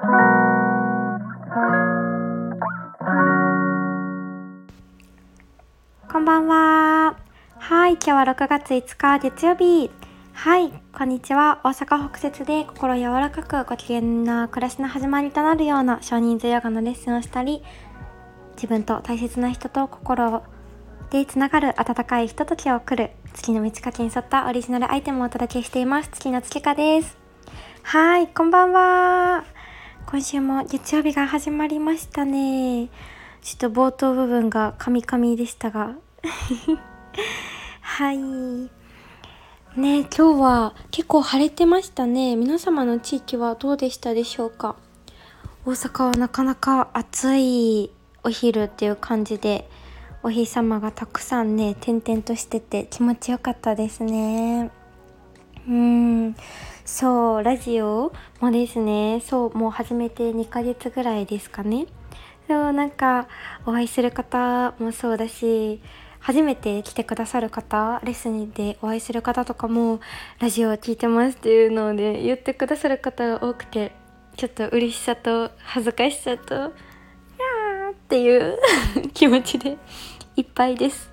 [0.00, 0.06] こ
[6.18, 7.18] んばんは。
[7.58, 9.90] はい、今日は6月5日月曜日。
[10.32, 11.60] はい、こんにちは。
[11.64, 17.62] 大阪北節で心柔らかくご機嫌な暮らしの始まりとなるような少人数ヨガのレッスンをしたり、
[18.54, 20.42] 自分と大切な人と心
[21.10, 26.08] でつながる温かいひとときを送る月の満ち欠けに沿ったオリジナルアイテムをお届けしています。
[26.10, 27.18] 月の月花です。
[27.82, 29.59] はい、こんばんは。
[30.10, 32.88] 今週も月曜日が始まりましたね。
[33.42, 35.94] ちょっと冒頭部分がカミカミでしたが。
[37.80, 38.18] はい。
[38.18, 38.70] ね
[39.76, 42.34] 今日は結構晴れてましたね。
[42.34, 44.74] 皆様の地域はどうでしたでしょうか？
[45.64, 47.90] 大阪はなかなか暑い
[48.24, 49.70] お昼っていう感じで
[50.24, 54.72] お日様がたくさんね点々としてて気持ちよかったですね。
[55.68, 56.36] うん。
[56.84, 59.20] そうラジオもですね。
[59.24, 61.86] そうもう始めて2ヶ月ぐらいですかね。
[62.48, 63.28] そうなんか
[63.64, 65.80] お会いする方もそうだし
[66.18, 70.00] 初めて来てくださる方レッスンでお会いする方とかも
[70.40, 73.92] ラジオを聴いてますっていうので言ってくださる方が多くて
[74.36, 78.58] ちょっと嬉しさと恥ずかしさと「やー」っていう
[79.14, 79.78] 気持ちで
[80.34, 81.08] いっぱいです。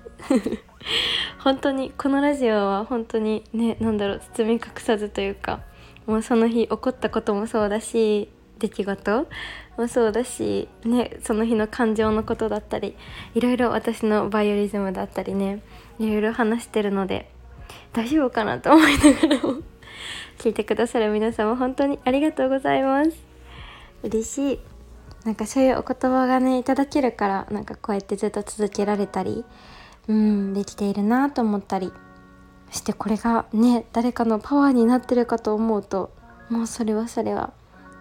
[1.42, 5.60] 本当にこのラジオは本当にね何だろう包み隠さずというか
[6.06, 9.26] もうその日起こったこともそうだし出来事
[9.76, 12.96] もそうだし、ね、その日の感情のことだったり
[13.34, 15.62] いろいろ私のバイオリズムだったりね
[15.98, 17.30] いろいろ話してるので
[17.92, 19.62] 大丈夫かなと思いながらも
[20.38, 23.10] 聞いてくださる皆様本当にありがとうございます。
[24.02, 24.60] 嬉しい。
[25.24, 29.44] なんかそういうお言葉がねいただけるからなんかこうやってずっと続けられたり
[30.08, 31.92] うんできているなと思ったり
[32.70, 36.10] そしてこれがね誰かのパワーになってるかと思うと
[36.50, 37.52] もうそれはそれは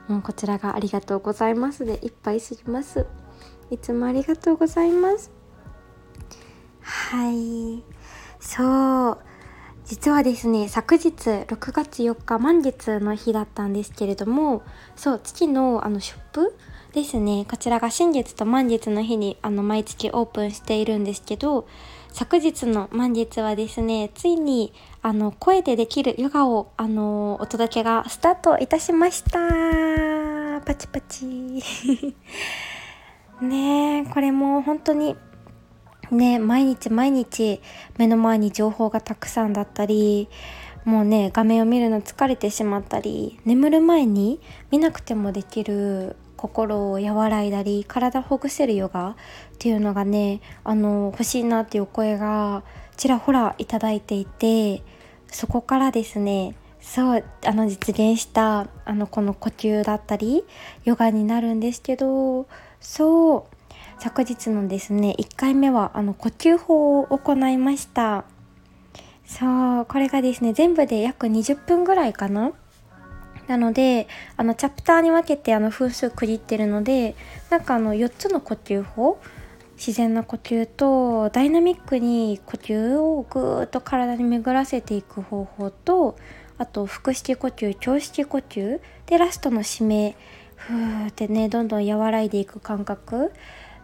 [0.07, 3.05] もうこちらがありがとうございますでいっぱいすぎます。
[3.69, 5.29] いつもありがとうございます。
[6.81, 7.83] はい。
[8.39, 9.17] そう。
[9.83, 14.61] 実はですね昨日6月4日満月の日だったんですけれども
[14.97, 16.57] そう月のあのショップ
[16.93, 17.45] ですね。
[17.49, 21.67] こちらが新月と満月の日にあの毎月オープンしているんですけど
[22.17, 24.73] 昨日の満月はですねついに
[25.03, 29.39] あの声でできるヨガをあのお届けがスタートいたしました。
[30.65, 31.27] パチパチ。
[33.39, 35.15] ねこれも本当に
[36.09, 37.61] ね毎日毎日
[37.99, 40.27] 目の前に情報がたくさんだったり
[40.85, 44.41] もうね画面を見るの疲れてしまったり眠る前に
[44.71, 49.15] 見なくてもできる心を和らいだり体をほぐせるヨガっ
[49.59, 52.63] ていうのがねあの欲しいなっていうお声が
[52.95, 54.83] ちらほらいただいていて
[55.29, 60.45] そこからですねそうあの実現したあのこの呼吸だったり
[60.85, 62.47] ヨガになるんですけど
[62.79, 63.57] そう
[63.99, 68.25] 昨日のですね1回目はあの呼吸法を行いました。
[69.25, 72.53] そうこれがですね全部で約20分ぐらいかな。
[73.47, 77.15] なのであのチャプターに分けてあの分数区切ってるので
[77.49, 79.19] なんかあの4つの呼吸法
[79.77, 86.17] 自然な呼吸とダイナミックに呼吸をぐーっと体に巡らせていく方法と
[86.57, 90.15] あと腹式呼吸胸式呼吸でラストの締め
[90.55, 93.31] ふーってねどんどん和らいでいく感覚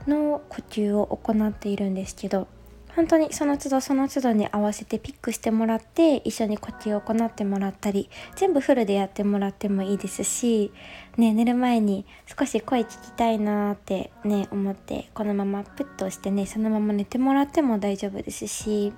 [0.08, 2.48] の呼吸を行っているんですけど。
[2.96, 10.72] 本当にその都度その都度に合わせてピックしてもらって一緒に呼吸を行ってもらったり全部フルでやってもらってもいいですし、
[11.18, 12.06] ね、寝る前に
[12.38, 18.94] 少し声聞きたいなってね思ってこのままプッとしてねそのまま寝てもらっても大丈夫ですし。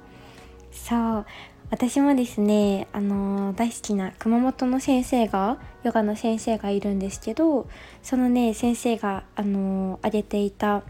[0.72, 1.26] そう
[1.72, 7.68] 私もですねあのー、大好きな熊本の先生がヨガの先生がいるんですけど
[8.04, 10.84] そのね先生があのー、挙げていた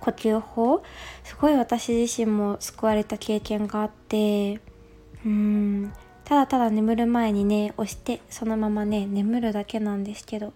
[0.00, 0.82] 呼吸法
[1.24, 4.60] すごい私自身も救われた経験があって
[5.24, 5.92] うん
[6.24, 10.52] ただただ眠る前にね押してそのままね眠るだけなんですけど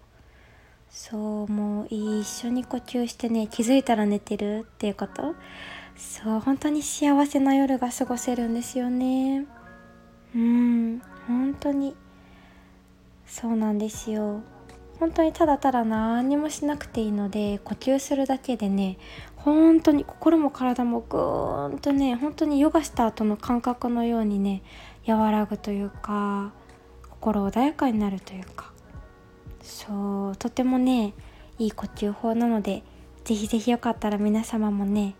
[0.89, 5.35] そうもう一緒に呼吸してね気づいたら寝てるっていうこと。
[5.97, 9.45] そう本当に幸せな夜が過ごせるんですよね。
[10.35, 11.95] うん本当に。
[13.25, 14.41] そうなんですよ。
[14.99, 18.97] 本当にただただ何もしなくていいので呼吸するだけでね
[19.47, 24.61] 本当に心も体もぐーんとね本当にヨガした後の感覚のようにね
[25.07, 26.51] 和らぐというか
[27.09, 28.73] 心穏やかになるというか。
[29.61, 31.13] そうとてもね
[31.59, 32.83] いい呼吸法なので
[33.23, 35.15] ぜひぜひよかったら皆様もね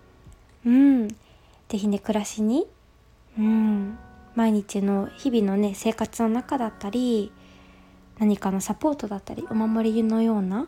[0.65, 1.15] うんぜ
[1.77, 2.68] ひね暮らしに
[3.38, 3.97] うん
[4.35, 7.31] 毎日の日々のね生活の中だったり
[8.19, 10.68] 何かのサポートだったりお守りのような、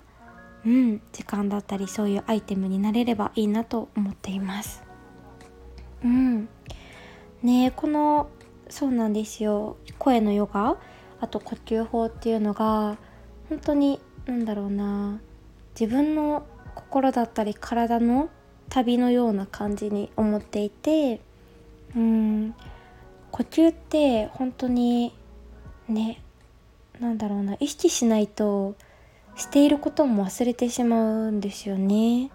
[0.65, 4.83] うん、時間だったりそういうアイテムになれればいいなと思っています。
[6.03, 6.50] うん、
[7.44, 8.29] ねこの
[8.69, 9.77] そうなんですよ。
[9.97, 10.77] 声のヨガ
[11.21, 12.97] あと呼吸法っていうのが
[13.50, 15.19] 本当に何だろうな。
[15.79, 16.45] 自分の
[16.75, 18.29] 心だったり体の
[18.69, 21.21] 旅のような感じに思っていて
[21.95, 22.53] うん。
[23.31, 25.13] 呼吸って本当に
[25.88, 26.21] ね
[27.00, 27.56] なんだろうな。
[27.59, 28.75] 意識しないと
[29.39, 32.30] していることも忘れてしまうんですよね。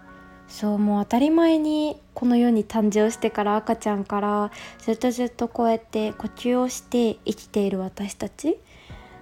[0.49, 8.59] そうもう当たり前にこの世に誕生してから赤ちゃんからずっとずっとこうやって呼吸をして生きている私たち。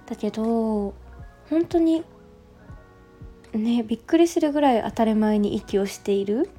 [0.05, 0.93] だけど
[1.49, 2.03] 本当に
[3.53, 6.49] ねびっくりするぐらい当たり前に息をしている。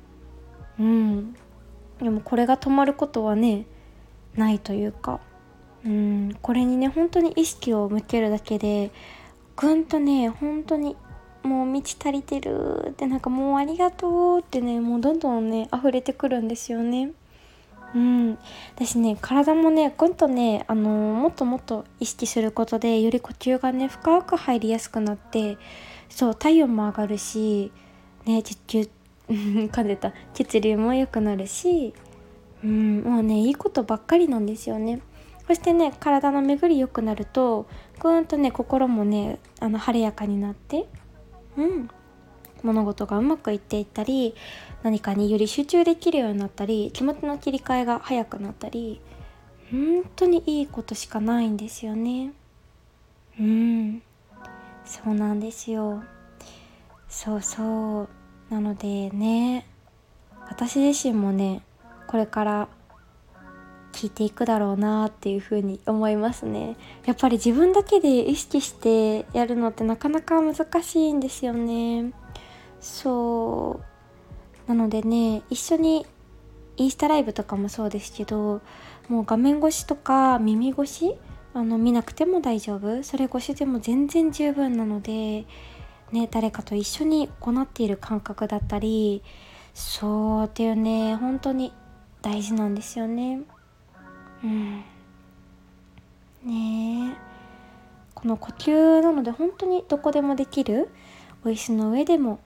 [0.79, 1.35] うん。
[2.03, 3.65] でもこれが止まることはね
[4.37, 5.21] ないというか。
[5.87, 6.37] うん。
[6.43, 8.91] これにね本当に意識を向けるだけで
[9.57, 10.97] ぐんとね本当に
[11.45, 17.13] もう満ち足りてるってなんかもうありがとうってねもうどんどんね溢れてくるんですよね。
[17.95, 18.39] うん、
[18.75, 25.59] 私ね体もねぐんとね、あのー、もっともっと意識することでより呼吸がね深く入りやすくなって
[26.09, 27.71] そう体温も上がるし
[28.25, 28.89] ね血球
[29.29, 31.95] 噛んでた血流も良くなるし
[32.65, 35.01] うんもうねいいことばっかりなんですよね。
[35.47, 37.67] そしてね体の巡り良くなると
[38.01, 40.87] ぐーんとね心もねあの晴れやかになって
[41.57, 41.89] うん。
[42.63, 44.35] 物事がうまくいっていったり
[44.83, 49.01] 何かにより集中できるようになったり気持ちの切り替えが早くなったり
[49.71, 52.33] 本当にいいことしかないんですよね。
[53.39, 54.03] うん。
[54.85, 56.05] そうなんですよ。
[57.09, 58.09] そうそう。
[58.51, 59.67] なのでね
[60.49, 61.63] 私自身もね
[62.07, 62.69] これから
[63.95, 66.77] 聞いていくだろうなっていうふに思いますね。
[67.07, 72.13] やっぱり自分だけで意識してやるのってなかなか難しいんですよね。
[72.81, 73.81] そ
[74.67, 74.69] う。
[74.69, 76.07] なのでね一緒に
[76.77, 78.61] インスタライブとかもそうですけど
[79.09, 81.15] もう画面越しとか耳越し
[81.53, 83.03] あの見なくても大丈夫。
[83.05, 85.45] それ越しでも全然十分なので
[86.11, 89.23] ね誰かと一緒に行っている感覚だったり
[89.73, 91.73] そうっていうね本当に
[92.23, 93.43] 大事なんですよね。
[94.45, 94.85] うん。
[96.45, 97.17] ね
[98.15, 100.89] この呼吸なので本当にどこでもできる
[101.45, 102.41] お椅子の上でも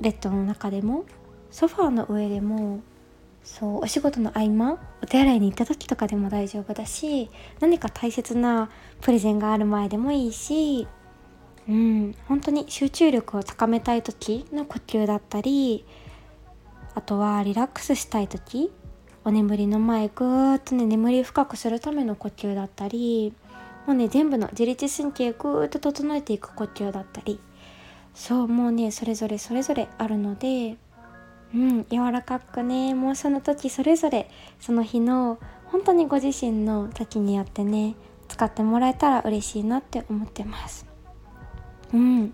[0.00, 1.04] ベッドの中でも
[1.50, 2.80] ソファーの上でも
[3.42, 7.30] そうお仕事の合間お手洗いに行った時とかでも大丈夫だし
[7.60, 8.70] 何か大切な
[9.00, 10.86] プレゼンがある前でもいいし
[11.68, 15.84] うん本当に集中力を高めたい時の呼吸だったり
[16.94, 18.70] あとはリラックスしたい時
[19.28, 23.34] お眠りの前ぐーっとね眠り深くするための呼吸だったり
[23.86, 27.38] もうね全部の自律神経ぐーっと整えていく呼吸だったり。
[28.14, 30.78] そうもうねそれぞれそれぞれあるので
[31.54, 34.30] うん柔らかくねもうその時それぞれ
[34.60, 37.96] その日の本当にご自身の時によってね
[38.28, 40.86] 使ってもらえたら嬉しいなって思ってます。
[41.92, 42.32] うん。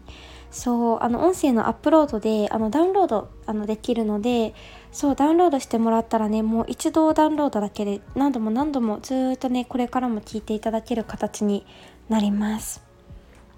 [0.54, 4.54] そうあの音声のアップロードであのダウンロードあのできるので
[4.92, 11.66] そうダウンロードしてもらったらねもう一度ダウンロードだけで何度も何度もずっとねこれからも聞いていただける形に
[12.08, 12.84] なります。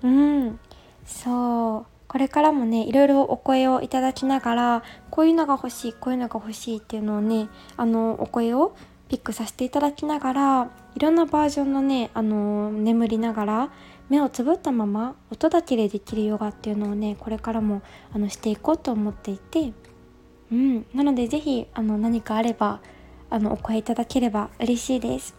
[0.03, 0.59] うん。
[1.05, 1.87] そう。
[2.09, 8.75] これからもねいろいろお声をいただきながらこういうのが欲しいこういうのが欲しいっていうのをねあのお声を
[9.09, 13.71] ピックさせていただきながらいろんなバージョンのねあの眠りながら
[14.09, 17.83] 目をつぶったまま音だけでできるヨガっていうのをねこれからも
[18.13, 19.73] あのしていこうと思っていて、
[20.53, 22.81] うん、なので是非あの何かあれば
[23.31, 25.35] あのお声いただければ嬉しいです。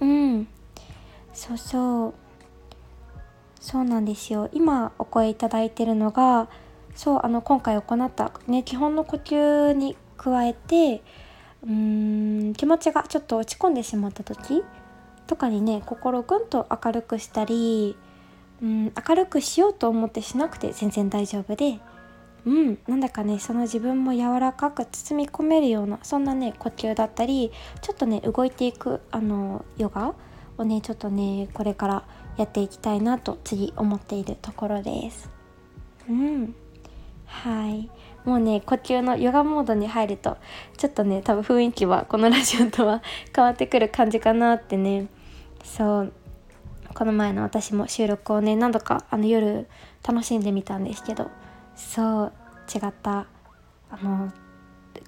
[0.00, 0.48] うん。
[1.32, 2.14] そうそう。
[3.60, 4.50] そうなんですよ。
[4.52, 6.48] 今お声いただいてるのが
[6.96, 11.02] そうあの今回行った、ね、基本の呼吸に加えて
[11.64, 14.62] うーん気持ちがちょっと落ち込んでしまった時
[15.26, 17.96] とかにね心をぐんと明るくしたり
[18.62, 21.80] うん明るくしようと思ってしなくて全然大丈夫で
[22.44, 30.14] うんなんだかねその自分も柔らかく包み込めるようなそんなね呼吸だったりちょっとね動いていくあのヨガ
[30.58, 32.04] をねちょっとねこれから
[32.36, 35.30] やっていきたいなと次思っているところです。
[36.08, 36.54] うん
[37.26, 37.90] はい
[38.24, 40.36] もうね呼吸のヨガモードに入ると
[40.76, 43.02] ちょっとね多分雰囲気はこのラジオとは
[43.34, 45.08] 変わってくる感じかなってね。
[45.64, 46.12] そう。
[46.94, 49.66] この前の私も収録をね何度かあの夜
[50.06, 51.30] 楽しんでみたんですけど。
[51.74, 52.32] そう。
[52.72, 53.26] 違った
[53.90, 54.32] あの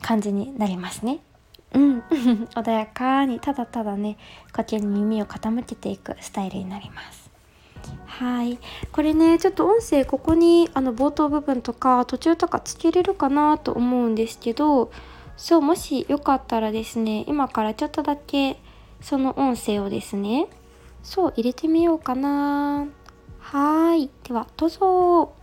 [0.01, 1.21] 感じになりますね。
[1.73, 2.01] うん。
[2.55, 4.17] 穏やかにただただね
[4.55, 7.24] 呼吸に耳を傾けていくスタイルになります。
[8.07, 8.59] はい。
[8.93, 14.91] これねちょっと音声ここにあの冒頭部分とか途中とかつけれるかなと思うんですけど
[15.37, 18.61] そうもしよかったらですね今からちょっとだけ
[19.01, 20.47] その音声をですね
[21.03, 22.87] そう入れてみようかな。
[23.39, 24.11] はい。
[24.23, 25.35] ではどうぞ。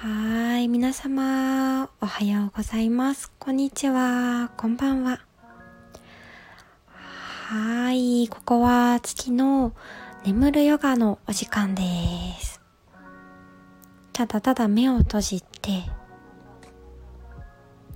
[0.00, 3.30] はい皆様おはようございます。
[3.38, 4.50] こんにちは。
[4.56, 5.25] こんばんは。
[7.48, 9.72] はい、ここは月の
[10.24, 11.82] 眠るヨガのお時間で
[12.40, 12.60] す。
[14.12, 15.84] ただただ目を閉じて、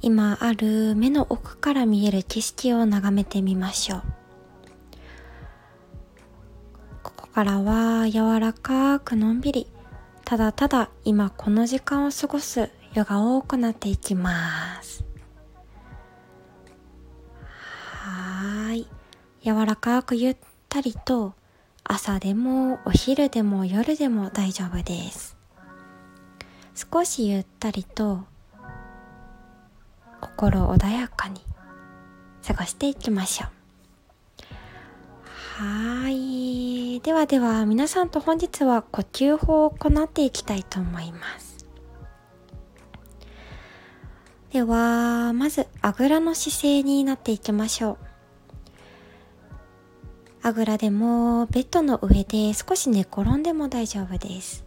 [0.03, 4.03] 今ある目の奥から見える景色を眺めてみましょう。
[7.03, 9.67] ここからは柔らかくのんびり、
[10.25, 15.10] ただただ今この時間を過ごすヨガを行っていきます。
[19.43, 20.37] 柔らかくゆっ
[20.69, 21.33] たりと
[21.83, 25.37] 朝でもお昼でも夜でも大丈夫です。
[26.75, 28.25] 少しゆったりと
[30.21, 31.41] 心穏やかに
[32.47, 33.51] 過ごしていきましょう。
[35.63, 37.01] はい。
[37.01, 41.67] ではでは皆さんと本日は呼吸法を行っていきたいと思います。
[44.53, 48.10] ではまずあぐらの姿勢になっていきましょう。
[50.43, 54.65] あぐらでもベッドの上で少し寝転んでも大丈夫です。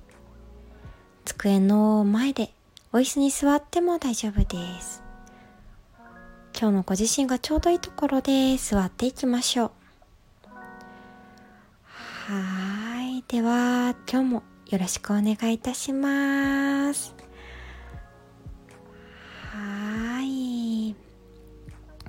[1.25, 2.51] 机の前で
[2.91, 5.01] お椅子に座っても大丈夫です。
[6.55, 9.71] 今日のご自身がちょうどいいところで座っていきましょう。
[12.31, 13.23] はい。
[13.27, 17.15] では、今日もよろしくお願いいたします。
[19.51, 20.95] はい。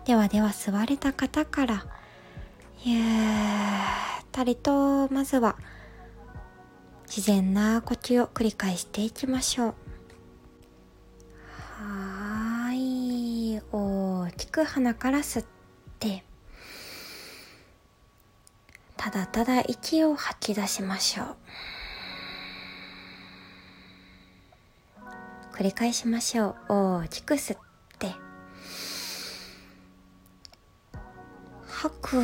[0.04, 1.87] ではでは座れた方から
[2.87, 3.03] ゆっ
[4.31, 5.57] たりとまずは
[7.07, 9.75] 自然な呼吸を繰り返していきましょう。
[11.79, 13.59] はい。
[13.73, 15.45] 大きく鼻から吸っ
[15.99, 16.25] て
[18.99, 21.37] ただただ息を吐き出しましょう。
[25.55, 27.00] 繰り返しましょう。
[27.03, 27.74] 大きく吸って。
[31.85, 32.17] 吐く。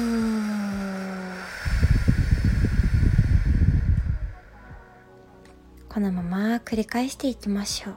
[5.87, 7.97] このまま繰り返していきましょう。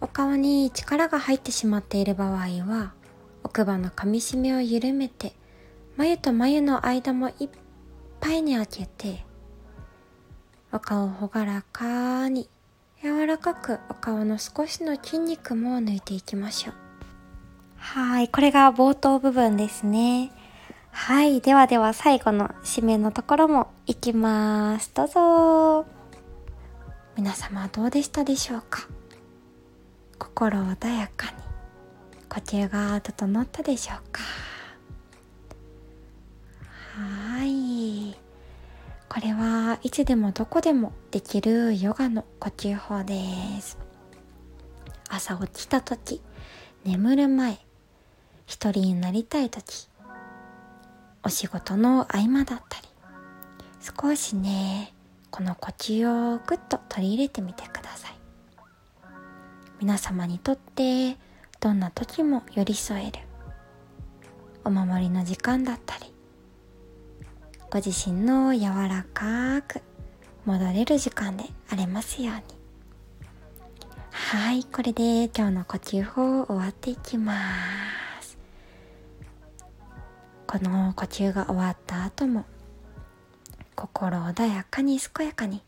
[0.00, 2.94] お顔に力が入ってしまっている場合は
[3.44, 5.34] 奥歯の噛みしめを緩めて
[5.96, 7.48] 眉と眉の間もいっ
[8.20, 9.26] ぱいに開けて
[10.72, 12.48] お顔を朗らかに
[13.02, 16.87] 柔らかくお顔の少しの筋肉も抜いていきましょう。
[17.78, 20.30] はい、これが冒頭部分ですね。
[20.90, 24.92] はい、ではでは最後の締めのところもいきます。
[24.94, 25.86] どうぞ。
[27.16, 28.88] 皆様どうでしたでしょうか？
[30.18, 31.32] 心穏やかに
[32.28, 34.22] 呼吸が整ったでしょうか？
[36.94, 38.16] はい
[39.08, 43.16] これはいつでもどこでもできるヨガの呼吸法で
[43.60, 43.78] す
[45.08, 46.20] 朝起きた時
[46.84, 47.58] 眠る前
[48.48, 49.88] 一人になりたい時
[51.22, 52.88] お仕事の合間だったり
[53.80, 54.94] 少しね
[55.30, 58.14] この呼吸をぐっと取り入れてみてください。
[59.80, 61.18] 皆様にとって
[61.60, 63.18] どんな時も寄り添える
[64.64, 66.12] お守りの時間だったり
[67.70, 69.82] ご自身の柔らかく
[70.46, 72.42] 戻れる時間でありますように。
[74.10, 78.07] はいこれで今日の呼吸法を終わっていきます。
[80.48, 82.46] この呼吸が終わった後も
[83.74, 85.60] 心穏やかに健やかに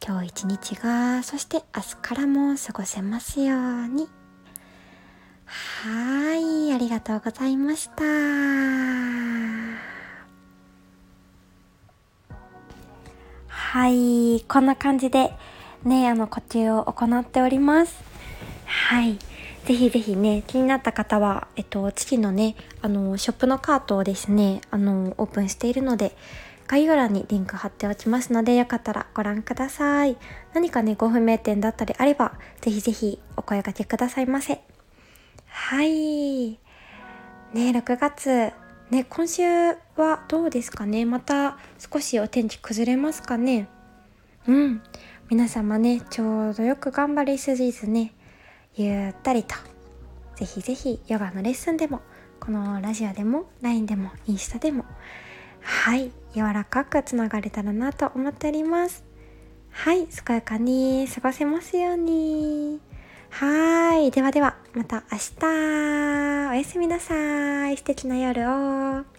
[0.00, 4.08] 今日一日がそして明日からも過ごせますように。
[5.44, 8.04] はいありがとうございました。
[13.48, 15.32] はいこんな感じで
[15.84, 18.00] ねあの呼吸を行っております。
[18.66, 19.18] はい。
[19.64, 26.16] ぜひぜひね、気になった方は、えっと、月のね、あの、ショップのカートをですね、あの、オープンしているので、
[26.66, 30.16] 概要欄にリンク貼っておきますので、よかったらご覧ください。
[30.52, 34.60] 何かね、ご不明点だったりあれば、ぜひぜひお声掛けくださいませ。
[35.46, 36.52] はい。
[36.52, 36.58] ね、
[37.54, 38.52] 6月、
[38.90, 39.42] ね、今週
[39.96, 41.04] はどうですかね？
[41.04, 43.68] また少しお天気崩れますかね？
[44.48, 44.82] うん。
[45.28, 48.12] 皆様ね、ちょうどよく頑張りすぎずね、
[48.74, 49.54] ゆったりと
[50.36, 52.00] ぜひぜひヨガのレッスンでも
[52.40, 54.84] このラジオでも LINE でもインスタでも
[55.60, 59.04] はい柔らかくつながれたらなと思っております。
[59.70, 62.80] はい健やかに過ごせますように。
[63.30, 66.50] はいではではまた明日。
[66.50, 67.76] おやすみなさい。
[67.76, 69.11] 素敵な夜を。